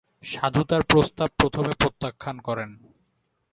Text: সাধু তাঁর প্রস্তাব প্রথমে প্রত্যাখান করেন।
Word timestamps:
সাধু 0.23 0.61
তাঁর 0.63 0.83
প্রস্তাব 0.83 1.29
প্রথমে 1.39 1.73
প্রত্যাখান 1.79 2.35
করেন। 2.39 2.69